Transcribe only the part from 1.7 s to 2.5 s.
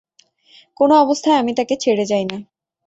ছেড়ে যাই না।